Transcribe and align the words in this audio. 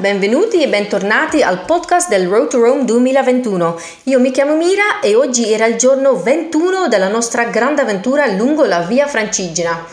benvenuti 0.00 0.62
e 0.62 0.68
bentornati 0.68 1.42
al 1.42 1.66
podcast 1.66 2.08
del 2.08 2.26
Road 2.26 2.48
to 2.48 2.58
Rome 2.58 2.84
2021. 2.86 3.78
Io 4.04 4.18
mi 4.18 4.30
chiamo 4.30 4.56
Mira 4.56 5.00
e 5.00 5.14
oggi 5.14 5.52
era 5.52 5.66
il 5.66 5.76
giorno 5.76 6.16
21 6.16 6.88
della 6.88 7.08
nostra 7.08 7.44
grande 7.44 7.82
avventura 7.82 8.24
lungo 8.26 8.64
la 8.64 8.80
via 8.80 9.06
Francigena. 9.06 9.84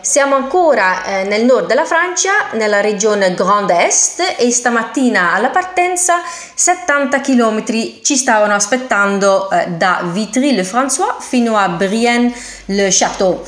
Siamo 0.00 0.36
ancora 0.36 1.04
eh, 1.04 1.24
nel 1.24 1.44
nord 1.44 1.66
della 1.66 1.84
Francia, 1.84 2.30
nella 2.52 2.80
regione 2.80 3.34
Grand 3.34 3.68
Est 3.70 4.36
e 4.38 4.52
stamattina 4.52 5.32
alla 5.32 5.48
partenza 5.48 6.20
70 6.54 7.20
km 7.20 7.64
ci 8.02 8.16
stavano 8.16 8.54
aspettando 8.54 9.50
eh, 9.50 9.66
da 9.70 10.02
Vitry-le-François 10.04 11.16
fino 11.18 11.56
a 11.56 11.68
Brienne-le-Château. 11.68 13.42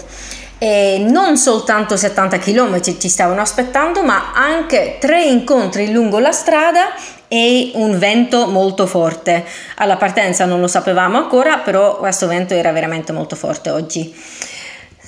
E 0.59 1.05
non 1.09 1.37
soltanto 1.37 1.97
70 1.97 2.39
km 2.39 2.80
ci 2.98 3.09
stavano 3.09 3.41
aspettando, 3.41 4.03
ma 4.03 4.33
anche 4.35 4.97
tre 4.98 5.23
incontri 5.25 5.93
lungo 5.93 6.19
la 6.19 6.33
strada 6.33 6.95
e 7.29 7.71
un 7.75 7.98
vento 7.98 8.48
molto 8.48 8.87
forte. 8.87 9.45
Alla 9.77 9.97
partenza 9.97 10.47
non 10.47 10.61
lo 10.61 10.67
sapevamo 10.67 11.17
ancora, 11.17 11.59
però 11.59 11.98
questo 11.98 12.27
vento 12.27 12.55
era 12.55 12.73
veramente 12.73 13.12
molto 13.12 13.37
forte 13.37 13.71
oggi. 13.71 14.15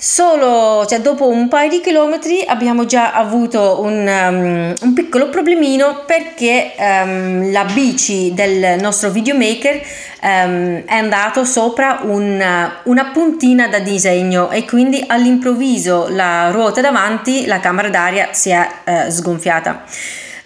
Solo 0.03 0.83
cioè, 0.87 0.99
dopo 0.99 1.27
un 1.27 1.47
paio 1.47 1.69
di 1.69 1.79
chilometri 1.79 2.43
abbiamo 2.43 2.85
già 2.87 3.13
avuto 3.13 3.81
un, 3.83 4.07
um, 4.07 4.73
un 4.81 4.93
piccolo 4.95 5.29
problemino 5.29 6.05
perché 6.07 6.71
um, 6.75 7.51
la 7.51 7.65
bici 7.65 8.33
del 8.33 8.81
nostro 8.81 9.11
videomaker 9.11 9.75
um, 10.23 10.83
è 10.85 10.95
andato 10.95 11.45
sopra 11.45 11.99
una, 12.01 12.79
una 12.85 13.11
puntina 13.13 13.67
da 13.67 13.77
disegno 13.77 14.49
e 14.49 14.65
quindi 14.65 15.03
all'improvviso 15.05 16.07
la 16.09 16.49
ruota 16.49 16.81
davanti, 16.81 17.45
la 17.45 17.59
camera 17.59 17.89
d'aria 17.89 18.29
si 18.31 18.49
è 18.49 18.67
uh, 18.83 19.11
sgonfiata. 19.11 19.83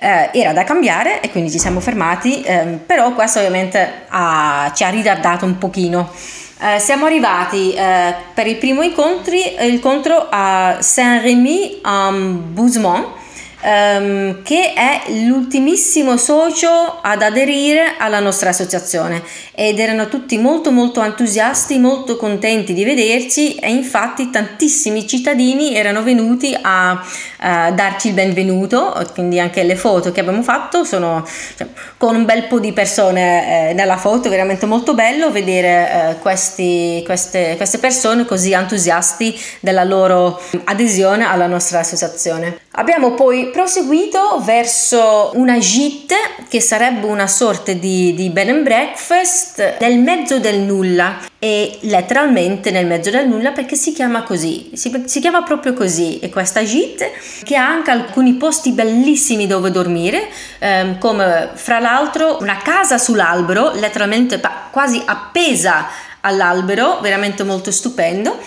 Uh, 0.01 0.37
era 0.37 0.51
da 0.51 0.65
cambiare 0.65 1.21
e 1.21 1.31
quindi 1.31 1.49
ci 1.49 1.59
siamo 1.59 1.79
fermati, 1.79 2.43
um, 2.45 2.79
però 2.85 3.13
questo 3.13 3.39
ovviamente 3.39 3.89
ha, 4.09 4.69
ci 4.75 4.83
ha 4.83 4.89
ritardato 4.89 5.45
un 5.45 5.57
pochino. 5.57 6.11
Eh, 6.57 6.79
siamo 6.79 7.05
arrivati 7.05 7.73
eh, 7.73 8.15
per 8.33 8.47
il 8.47 8.55
primo 8.55 8.81
incontro, 8.81 9.35
incontro 9.59 10.27
a 10.29 10.77
Saint-Rémy 10.79 11.81
en 11.83 12.53
Bouzemont 12.53 13.23
ehm, 13.65 14.43
che 14.43 14.73
è 14.73 15.01
l'ultimissimo 15.25 16.17
socio 16.17 16.99
ad 17.01 17.21
aderire 17.23 17.95
alla 17.97 18.19
nostra 18.19 18.49
associazione. 18.49 19.23
Ed 19.55 19.79
erano 19.79 20.07
tutti 20.07 20.37
molto 20.37 20.71
molto 20.71 21.01
entusiasti, 21.01 21.79
molto 21.79 22.17
contenti 22.17 22.73
di 22.73 22.83
vederci. 22.83 23.55
E 23.55 23.71
infatti 23.71 24.29
tantissimi 24.29 25.07
cittadini 25.07 25.75
erano 25.75 26.03
venuti 26.03 26.55
a, 26.61 27.03
a 27.39 27.71
darci 27.71 28.09
il 28.09 28.13
benvenuto, 28.13 28.93
quindi 29.13 29.39
anche 29.39 29.63
le 29.63 29.75
foto 29.75 30.11
che 30.11 30.19
abbiamo 30.19 30.43
fatto 30.43 30.83
sono 30.83 31.25
cioè, 31.57 31.67
con 31.97 32.15
un 32.15 32.25
bel 32.25 32.45
po' 32.45 32.59
di 32.59 32.73
persone 32.73 33.69
eh, 33.69 33.73
nella 33.73 33.97
foto, 33.97 34.29
veramente 34.29 34.65
molto 34.65 34.93
bello 34.93 35.31
vedere 35.31 35.69
eh, 35.89 36.19
questi, 36.19 37.01
queste, 37.05 37.55
queste 37.55 37.77
persone 37.79 38.25
così 38.25 38.51
entusiasti 38.51 39.37
della 39.59 39.83
loro 39.83 40.39
adesione 40.65 41.25
alla 41.25 41.47
nostra 41.47 41.79
associazione. 41.79 42.59
Abbiamo 42.77 43.13
poi 43.13 43.51
proseguito 43.55 44.41
verso 44.43 45.31
una 45.35 45.57
gite 45.59 46.17
che 46.49 46.59
sarebbe 46.59 47.05
una 47.05 47.25
sorta 47.25 47.71
di, 47.71 48.13
di 48.13 48.29
bed 48.29 48.49
and 48.49 48.63
breakfast 48.63 49.77
nel 49.79 49.97
mezzo 49.97 50.39
del 50.39 50.59
nulla 50.59 51.19
e 51.39 51.77
letteralmente 51.83 52.69
nel 52.69 52.85
mezzo 52.85 53.11
del 53.11 53.29
nulla 53.29 53.53
perché 53.53 53.77
si 53.77 53.93
chiama 53.93 54.23
così, 54.23 54.71
si, 54.73 55.03
si 55.05 55.21
chiama 55.21 55.43
proprio 55.43 55.71
così 55.71 56.19
e 56.19 56.29
questa 56.29 56.65
gite 56.65 57.13
che 57.45 57.55
ha 57.55 57.65
anche 57.65 57.91
alcuni 57.91 58.33
posti 58.33 58.71
bellissimi 58.71 59.47
dove 59.47 59.71
dormire 59.71 60.27
ehm, 60.59 60.97
come 60.97 61.51
fra 61.53 61.79
l'altro 61.79 62.39
una 62.41 62.57
casa 62.57 62.97
sull'albero 62.97 63.71
letteralmente 63.75 64.37
quasi 64.69 65.01
appesa 65.05 65.87
all'albero 66.19 66.99
veramente 66.99 67.43
molto 67.43 67.71
stupendo 67.71 68.37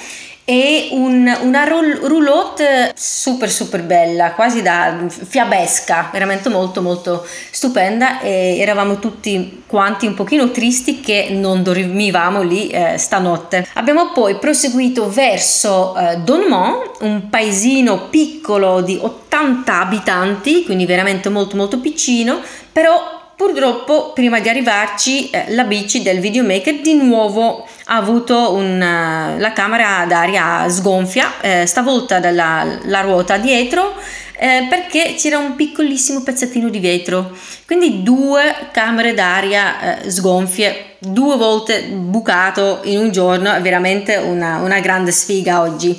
e 0.50 0.88
un, 0.92 1.30
una 1.42 1.64
roulotte 1.64 2.94
super 2.96 3.50
super 3.50 3.82
bella, 3.82 4.32
quasi 4.32 4.62
da 4.62 4.96
fiabesca, 5.06 6.08
veramente 6.10 6.48
molto 6.48 6.80
molto 6.80 7.26
stupenda 7.50 8.20
e 8.20 8.56
eravamo 8.58 8.98
tutti 8.98 9.64
quanti 9.66 10.06
un 10.06 10.14
pochino 10.14 10.50
tristi 10.50 11.00
che 11.00 11.28
non 11.32 11.62
dormivamo 11.62 12.40
lì 12.40 12.68
eh, 12.68 12.96
stanotte. 12.96 13.66
Abbiamo 13.74 14.12
poi 14.12 14.38
proseguito 14.38 15.10
verso 15.10 15.94
eh, 15.94 16.16
Donmont, 16.16 17.02
un 17.02 17.28
paesino 17.28 18.08
piccolo 18.08 18.80
di 18.80 18.98
80 18.98 19.80
abitanti, 19.80 20.64
quindi 20.64 20.86
veramente 20.86 21.28
molto 21.28 21.56
molto 21.56 21.78
piccino, 21.78 22.40
però 22.72 23.17
Purtroppo, 23.38 24.10
prima 24.14 24.40
di 24.40 24.48
arrivarci, 24.48 25.30
eh, 25.30 25.54
la 25.54 25.62
bici 25.62 26.02
del 26.02 26.18
videomaker 26.18 26.80
di 26.80 26.94
nuovo 26.94 27.68
ha 27.84 27.94
avuto 27.94 28.52
una, 28.52 29.36
la 29.38 29.52
camera 29.52 30.04
d'aria 30.08 30.68
sgonfia, 30.68 31.40
eh, 31.40 31.64
stavolta 31.64 32.18
dalla 32.18 32.66
la 32.82 33.00
ruota 33.02 33.36
dietro, 33.36 33.94
eh, 34.36 34.66
perché 34.68 35.14
c'era 35.16 35.38
un 35.38 35.54
piccolissimo 35.54 36.24
pezzettino 36.24 36.68
di 36.68 36.80
vetro. 36.80 37.30
Quindi 37.64 38.02
due 38.02 38.42
camere 38.72 39.14
d'aria 39.14 40.00
eh, 40.00 40.10
sgonfie, 40.10 40.96
due 40.98 41.36
volte 41.36 41.82
bucato 41.84 42.80
in 42.86 42.98
un 42.98 43.12
giorno, 43.12 43.52
è 43.52 43.60
veramente 43.60 44.16
una, 44.16 44.56
una 44.56 44.80
grande 44.80 45.12
sfiga 45.12 45.60
oggi. 45.60 45.96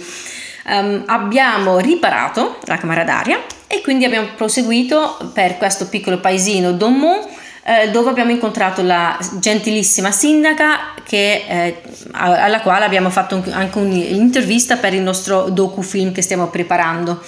Um, 0.65 1.03
abbiamo 1.05 1.79
riparato 1.79 2.57
la 2.65 2.75
camera 2.75 3.05
d'aria 3.05 3.39
e 3.71 3.81
quindi 3.81 4.03
abbiamo 4.03 4.29
proseguito 4.35 5.31
per 5.31 5.57
questo 5.57 5.87
piccolo 5.87 6.19
paesino 6.19 6.71
Donmont 6.71 7.27
eh, 7.63 7.91
dove 7.91 8.09
abbiamo 8.09 8.31
incontrato 8.31 8.81
la 8.81 9.15
gentilissima 9.39 10.09
sindaca 10.09 10.95
che, 11.03 11.43
eh, 11.47 11.81
alla 12.13 12.61
quale 12.61 12.83
abbiamo 12.85 13.11
fatto 13.11 13.43
anche 13.51 13.77
un'intervista 13.77 14.77
per 14.77 14.95
il 14.95 15.01
nostro 15.01 15.49
docufilm 15.49 16.11
che 16.11 16.23
stiamo 16.23 16.47
preparando. 16.47 17.21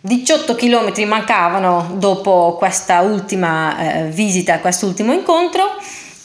18 0.00 0.54
km 0.54 1.06
mancavano 1.06 1.96
dopo 1.98 2.56
questa 2.56 3.00
ultima 3.02 3.76
eh, 3.78 4.04
visita, 4.06 4.60
quest'ultimo 4.60 5.12
incontro 5.12 5.76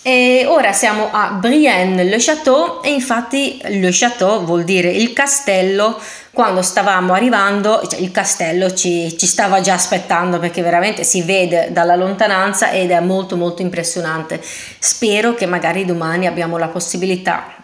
e 0.05 0.45
ora 0.49 0.73
siamo 0.73 1.07
a 1.11 1.29
Brienne-le-Château 1.29 2.83
e 2.83 2.91
infatti 2.91 3.57
le 3.63 3.89
Château 3.89 4.43
vuol 4.43 4.65
dire 4.65 4.89
il 4.89 5.13
castello 5.13 5.97
quando 6.33 6.61
stavamo 6.61 7.13
arrivando, 7.13 7.81
cioè 7.87 8.01
il 8.01 8.11
castello 8.11 8.73
ci, 8.73 9.17
ci, 9.17 9.25
stava 9.25 9.61
già 9.61 9.75
aspettando 9.75 10.39
perché 10.39 10.61
veramente 10.61 11.05
si 11.05 11.21
vede 11.21 11.69
dalla 11.71 11.95
lontananza 11.95 12.71
ed 12.71 12.91
è 12.91 12.99
molto 12.99 13.37
molto 13.37 13.61
impressionante. 13.61 14.41
Spero 14.43 15.35
che 15.35 15.45
magari 15.45 15.85
domani 15.85 16.27
abbiamo 16.27 16.57
la 16.57 16.67
possibilità 16.67 17.55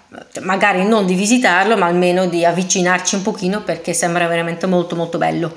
magari 0.42 0.86
non 0.86 1.06
di 1.06 1.14
visitarlo 1.14 1.78
ma 1.78 1.86
almeno 1.86 2.26
di 2.26 2.44
avvicinarci 2.44 3.14
un 3.14 3.22
pochino 3.22 3.62
perché 3.62 3.94
sembra 3.94 4.26
veramente 4.26 4.66
molto 4.66 4.96
molto 4.96 5.20
bello 5.20 5.54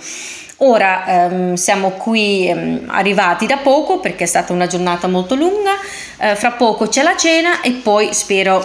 ora 0.65 1.05
ehm, 1.07 1.55
siamo 1.55 1.91
qui 1.91 2.49
ehm, 2.49 2.85
arrivati 2.89 3.47
da 3.47 3.59
poco 3.59 3.99
perché 3.99 4.25
è 4.25 4.27
stata 4.27 4.53
una 4.53 4.67
giornata 4.67 5.07
molto 5.07 5.35
lunga. 5.35 5.73
Eh, 6.19 6.37
fra 6.37 6.53
poco 6.53 6.89
c'è 6.89 7.03
la 7.03 7.17
cena 7.17 7.61
e 7.61 7.73
poi 7.73 8.13
spero 8.15 8.65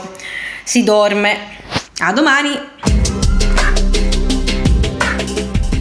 si 0.63 0.83
dorme. 0.83 1.55
A 1.99 2.13
domani! 2.13 2.51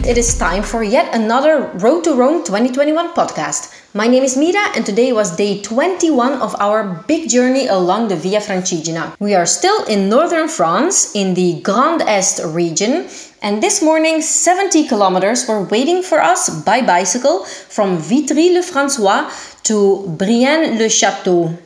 It 0.03 0.15
is 0.15 0.37
time 0.37 0.61
for 0.61 0.83
yet 0.83 1.13
another 1.13 1.71
Road 1.79 2.03
to 2.03 2.15
Rome 2.15 2.41
2021 2.45 3.11
podcast. 3.13 3.76
My 3.93 4.05
name 4.05 4.23
is 4.23 4.35
Mira, 4.35 4.75
and 4.75 4.85
today 4.85 5.13
was 5.13 5.37
day 5.37 5.61
21 5.61 6.41
of 6.41 6.53
our 6.59 7.05
big 7.07 7.29
journey 7.29 7.67
along 7.67 8.09
the 8.09 8.17
Via 8.17 8.41
Francigena. 8.41 9.15
We 9.17 9.33
are 9.33 9.45
still 9.45 9.85
in 9.85 10.09
northern 10.09 10.49
France, 10.49 11.15
in 11.15 11.35
the 11.35 11.61
Grand 11.61 12.01
Est 12.01 12.43
region, 12.53 13.07
and 13.41 13.63
this 13.63 13.81
morning 13.81 14.21
70 14.21 14.89
kilometers 14.89 15.47
were 15.47 15.63
waiting 15.63 16.03
for 16.03 16.21
us 16.21 16.49
by 16.63 16.81
bicycle 16.81 17.45
from 17.45 17.97
Vitry-le-François 17.97 19.31
to 19.63 20.05
Brienne-le-Château. 20.17 21.57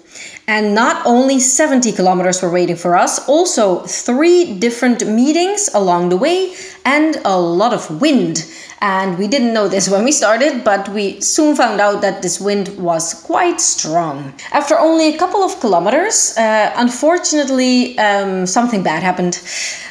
And 0.51 0.75
not 0.75 1.05
only 1.05 1.39
70 1.39 1.93
kilometers 1.93 2.41
were 2.41 2.51
waiting 2.51 2.75
for 2.75 2.97
us, 2.97 3.25
also 3.29 3.83
three 3.85 4.53
different 4.59 5.07
meetings 5.07 5.69
along 5.73 6.09
the 6.09 6.17
way 6.17 6.53
and 6.83 7.15
a 7.23 7.39
lot 7.39 7.71
of 7.73 8.01
wind. 8.01 8.45
And 8.81 9.17
we 9.17 9.29
didn't 9.29 9.53
know 9.53 9.69
this 9.69 9.87
when 9.87 10.03
we 10.03 10.11
started, 10.11 10.65
but 10.65 10.89
we 10.89 11.21
soon 11.21 11.55
found 11.55 11.79
out 11.79 12.01
that 12.01 12.21
this 12.21 12.41
wind 12.41 12.67
was 12.77 13.13
quite 13.13 13.61
strong. 13.61 14.33
After 14.51 14.77
only 14.77 15.15
a 15.15 15.17
couple 15.17 15.41
of 15.41 15.57
kilometers, 15.61 16.35
uh, 16.37 16.73
unfortunately, 16.75 17.97
um, 17.97 18.45
something 18.45 18.83
bad 18.83 19.03
happened. 19.03 19.39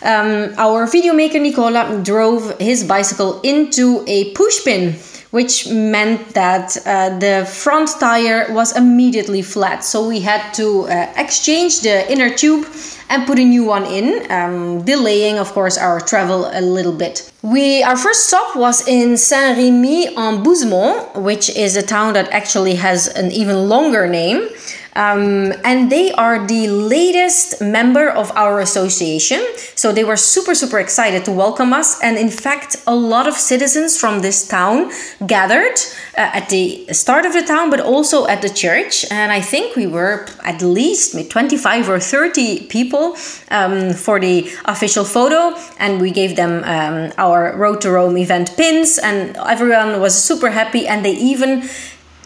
Um, 0.02 0.52
our 0.58 0.86
video 0.86 1.14
maker 1.14 1.38
Nicola 1.38 2.02
drove 2.04 2.58
his 2.58 2.84
bicycle 2.84 3.40
into 3.40 4.04
a 4.06 4.34
pushpin 4.34 4.98
which 5.30 5.68
meant 5.68 6.34
that 6.34 6.76
uh, 6.86 7.18
the 7.18 7.46
front 7.46 7.88
tire 8.00 8.52
was 8.52 8.76
immediately 8.76 9.42
flat. 9.42 9.84
So 9.84 10.08
we 10.08 10.20
had 10.20 10.52
to 10.54 10.88
uh, 10.88 11.12
exchange 11.16 11.80
the 11.80 12.10
inner 12.10 12.34
tube 12.34 12.66
and 13.08 13.26
put 13.26 13.38
a 13.38 13.44
new 13.44 13.64
one 13.64 13.84
in, 13.86 14.30
um, 14.30 14.84
delaying, 14.84 15.38
of 15.38 15.52
course, 15.52 15.76
our 15.76 16.00
travel 16.00 16.48
a 16.52 16.60
little 16.60 16.92
bit. 16.92 17.30
We 17.42 17.82
our 17.82 17.96
first 17.96 18.28
stop 18.28 18.54
was 18.54 18.86
in 18.86 19.16
Saint-Rémy 19.16 20.16
en 20.16 20.44
Bouzemont, 20.44 21.14
which 21.16 21.50
is 21.56 21.76
a 21.76 21.82
town 21.82 22.14
that 22.14 22.28
actually 22.30 22.76
has 22.76 23.08
an 23.08 23.32
even 23.32 23.68
longer 23.68 24.06
name. 24.08 24.48
Um, 24.96 25.52
and 25.64 25.90
they 25.90 26.12
are 26.12 26.46
the 26.46 26.68
latest 26.68 27.60
member 27.60 28.08
of 28.08 28.30
our 28.32 28.60
association. 28.60 29.44
So 29.74 29.92
they 29.92 30.04
were 30.04 30.16
super, 30.16 30.54
super 30.54 30.78
excited 30.78 31.24
to 31.26 31.32
welcome 31.32 31.72
us. 31.72 32.00
And 32.02 32.16
in 32.18 32.30
fact, 32.30 32.76
a 32.86 32.94
lot 32.94 33.28
of 33.28 33.34
citizens 33.34 33.98
from 33.98 34.20
this 34.20 34.46
town 34.46 34.90
gathered 35.26 35.78
uh, 36.18 36.30
at 36.34 36.48
the 36.48 36.86
start 36.92 37.24
of 37.24 37.32
the 37.32 37.42
town, 37.42 37.70
but 37.70 37.80
also 37.80 38.26
at 38.26 38.42
the 38.42 38.48
church. 38.48 39.04
And 39.10 39.30
I 39.32 39.40
think 39.40 39.76
we 39.76 39.86
were 39.86 40.26
at 40.44 40.62
least 40.62 41.14
25 41.30 41.88
or 41.88 42.00
30 42.00 42.66
people 42.66 43.16
um, 43.50 43.92
for 43.94 44.18
the 44.18 44.50
official 44.64 45.04
photo. 45.04 45.56
And 45.78 46.00
we 46.00 46.10
gave 46.10 46.36
them 46.36 46.64
um, 46.64 47.12
our 47.16 47.56
Road 47.56 47.80
to 47.82 47.90
Rome 47.90 48.16
event 48.16 48.56
pins, 48.56 48.98
and 48.98 49.36
everyone 49.36 50.00
was 50.00 50.20
super 50.20 50.50
happy. 50.50 50.86
And 50.86 51.04
they 51.04 51.12
even 51.12 51.68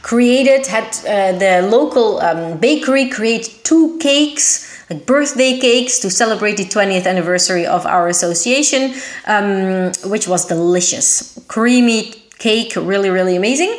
created 0.04 0.66
had 0.66 0.84
uh, 0.84 1.32
the 1.38 1.66
local 1.66 2.20
um, 2.20 2.58
bakery 2.58 3.08
create 3.08 3.60
two 3.64 3.96
cakes 3.98 4.46
like 4.90 5.06
birthday 5.06 5.58
cakes 5.58 5.98
to 5.98 6.10
celebrate 6.10 6.58
the 6.58 6.64
20th 6.64 7.06
anniversary 7.06 7.64
of 7.64 7.86
our 7.86 8.06
association 8.08 8.92
um, 9.26 9.90
which 10.12 10.28
was 10.28 10.44
delicious. 10.44 11.38
Creamy 11.48 12.12
cake 12.38 12.76
really 12.76 13.08
really 13.08 13.34
amazing. 13.34 13.72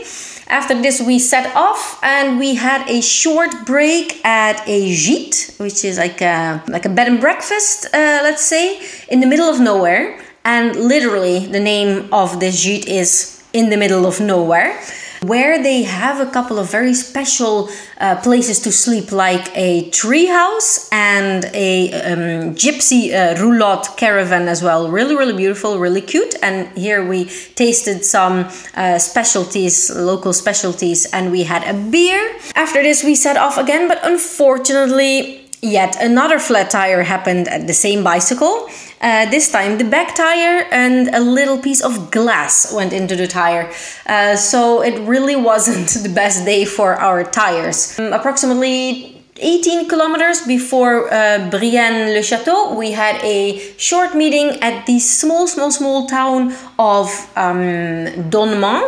After 0.47 0.73
this 0.81 0.99
we 0.99 1.19
set 1.19 1.55
off 1.55 1.99
and 2.01 2.39
we 2.39 2.55
had 2.55 2.89
a 2.89 3.01
short 3.01 3.51
break 3.63 4.25
at 4.25 4.67
a 4.67 4.79
gîte 4.89 5.59
which 5.59 5.85
is 5.85 5.99
like 5.99 6.21
a 6.21 6.63
like 6.67 6.85
a 6.85 6.89
bed 6.89 7.07
and 7.07 7.21
breakfast 7.21 7.85
uh, 7.93 8.19
let's 8.27 8.43
say 8.43 8.81
in 9.09 9.19
the 9.19 9.27
middle 9.27 9.47
of 9.47 9.59
nowhere. 9.59 10.19
And 10.43 10.75
literally 10.75 11.45
the 11.45 11.59
name 11.59 12.11
of 12.11 12.39
this 12.39 12.65
gîte 12.65 12.87
is 12.87 13.43
in 13.53 13.69
the 13.69 13.77
middle 13.77 14.07
of 14.07 14.19
nowhere 14.19 14.81
where 15.27 15.61
they 15.61 15.83
have 15.83 16.19
a 16.19 16.29
couple 16.31 16.59
of 16.59 16.69
very 16.71 16.93
special 16.93 17.69
uh, 17.99 18.15
places 18.21 18.59
to 18.59 18.71
sleep, 18.71 19.11
like 19.11 19.49
a 19.55 19.89
treehouse 19.91 20.89
and 20.91 21.45
a 21.53 21.93
um, 21.93 22.55
gypsy 22.55 23.13
uh, 23.13 23.41
roulotte 23.41 23.97
caravan 23.97 24.47
as 24.47 24.61
well. 24.61 24.89
Really, 24.89 25.15
really 25.15 25.35
beautiful, 25.35 25.79
really 25.79 26.01
cute. 26.01 26.35
And 26.41 26.67
here 26.77 27.05
we 27.05 27.25
tasted 27.55 28.03
some 28.05 28.49
uh, 28.75 28.99
specialties, 28.99 29.89
local 29.95 30.33
specialties, 30.33 31.05
and 31.13 31.31
we 31.31 31.43
had 31.43 31.63
a 31.63 31.73
beer. 31.73 32.35
After 32.55 32.81
this, 32.81 33.03
we 33.03 33.15
set 33.15 33.37
off 33.37 33.57
again, 33.57 33.87
but 33.87 33.99
unfortunately, 34.03 35.45
Yet 35.65 35.97
another 35.99 36.37
flat 36.37 36.69
tire 36.69 37.01
happened 37.01 37.47
at 37.47 37.65
the 37.65 37.73
same 37.73 38.03
bicycle. 38.03 38.69
Uh, 39.01 39.29
this 39.29 39.51
time 39.51 39.77
the 39.77 39.83
back 39.83 40.15
tire 40.15 40.65
and 40.71 41.09
a 41.13 41.19
little 41.19 41.57
piece 41.57 41.81
of 41.81 42.11
glass 42.11 42.73
went 42.73 42.93
into 42.93 43.15
the 43.15 43.27
tire. 43.27 43.71
Uh, 44.05 44.35
so 44.35 44.81
it 44.81 44.99
really 45.07 45.35
wasn't 45.35 45.87
the 46.03 46.09
best 46.09 46.45
day 46.45 46.65
for 46.65 46.95
our 46.95 47.23
tires. 47.23 47.99
Um, 47.99 48.13
approximately 48.13 49.21
18 49.37 49.89
kilometers 49.89 50.47
before 50.47 51.13
uh, 51.13 51.49
Brienne-le-Château, 51.49 52.77
we 52.77 52.91
had 52.91 53.21
a 53.21 53.59
short 53.77 54.15
meeting 54.15 54.57
at 54.61 54.85
the 54.85 54.97
small, 54.99 55.45
small, 55.45 55.71
small 55.71 56.07
town 56.07 56.55
of 56.79 57.07
um, 57.35 58.07
Donnement 58.31 58.85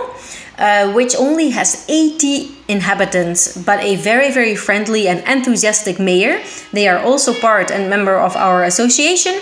uh, 0.57 0.91
which 0.93 1.15
only 1.15 1.49
has 1.49 1.85
80 1.87 2.56
inhabitants, 2.67 3.57
but 3.57 3.79
a 3.81 3.95
very, 3.95 4.31
very 4.31 4.55
friendly 4.55 5.07
and 5.07 5.19
enthusiastic 5.27 5.99
mayor. 5.99 6.41
They 6.73 6.87
are 6.87 6.99
also 6.99 7.33
part 7.33 7.71
and 7.71 7.89
member 7.89 8.17
of 8.17 8.35
our 8.35 8.63
association 8.63 9.39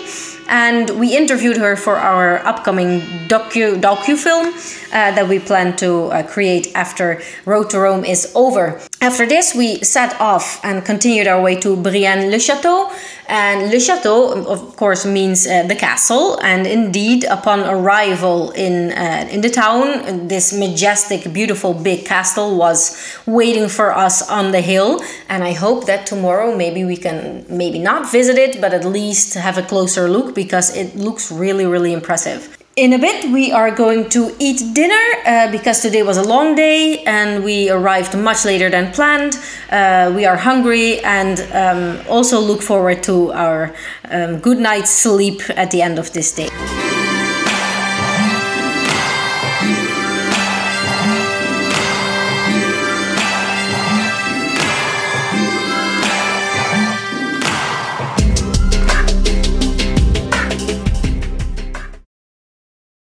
and 0.48 0.90
we 0.90 1.16
interviewed 1.16 1.56
her 1.56 1.76
for 1.76 1.96
our 1.96 2.44
upcoming 2.46 3.00
docu 3.28 3.80
docu 3.80 4.16
film 4.16 4.46
uh, 4.46 5.12
that 5.14 5.28
we 5.28 5.38
plan 5.38 5.76
to 5.76 6.06
uh, 6.06 6.22
create 6.22 6.70
after 6.74 7.20
Road 7.44 7.70
to 7.70 7.80
Rome 7.80 8.04
is 8.04 8.30
over. 8.34 8.80
After 9.00 9.26
this, 9.26 9.54
we 9.54 9.82
set 9.82 10.18
off 10.20 10.60
and 10.64 10.84
continued 10.84 11.26
our 11.26 11.40
way 11.40 11.56
to 11.56 11.76
Brienne-le-Château. 11.76 12.92
And 13.28 13.70
Le 13.70 13.76
Château, 13.76 14.46
of 14.46 14.76
course, 14.76 15.04
means 15.04 15.46
uh, 15.46 15.64
the 15.64 15.74
castle. 15.74 16.38
And 16.42 16.66
indeed, 16.66 17.24
upon 17.24 17.60
arrival 17.60 18.52
in 18.52 18.92
uh, 18.92 19.28
in 19.30 19.40
the 19.40 19.50
town, 19.50 20.28
this 20.28 20.52
majestic, 20.52 21.32
beautiful, 21.32 21.74
big 21.74 22.06
castle 22.06 22.56
was 22.56 22.96
waiting 23.26 23.68
for 23.68 23.96
us 23.96 24.28
on 24.28 24.52
the 24.52 24.60
hill. 24.60 25.02
And 25.28 25.42
I 25.42 25.52
hope 25.52 25.86
that 25.86 26.06
tomorrow, 26.06 26.56
maybe 26.56 26.84
we 26.84 26.96
can 26.96 27.46
maybe 27.48 27.78
not 27.78 28.10
visit 28.10 28.36
it, 28.36 28.60
but 28.60 28.74
at 28.74 28.84
least 28.84 29.34
have 29.34 29.58
a 29.58 29.62
closer 29.62 30.08
look 30.08 30.34
because 30.34 30.74
it 30.76 30.96
looks 30.96 31.32
really, 31.32 31.66
really 31.66 31.92
impressive. 31.92 32.56
In 32.76 32.92
a 32.92 32.98
bit, 32.98 33.32
we 33.32 33.52
are 33.52 33.70
going 33.70 34.10
to 34.10 34.36
eat 34.38 34.74
dinner 34.74 35.02
uh, 35.24 35.50
because 35.50 35.80
today 35.80 36.02
was 36.02 36.18
a 36.18 36.22
long 36.22 36.54
day 36.54 37.02
and 37.04 37.42
we 37.42 37.70
arrived 37.70 38.14
much 38.14 38.44
later 38.44 38.68
than 38.68 38.92
planned. 38.92 39.38
Uh, 39.70 40.12
we 40.14 40.26
are 40.26 40.36
hungry 40.36 41.00
and 41.00 41.40
um, 41.54 41.98
also 42.06 42.38
look 42.38 42.60
forward 42.60 43.02
to 43.04 43.32
our 43.32 43.74
um, 44.10 44.40
good 44.40 44.58
night's 44.58 44.90
sleep 44.90 45.40
at 45.56 45.70
the 45.70 45.80
end 45.80 45.98
of 45.98 46.12
this 46.12 46.34
day. 46.34 46.50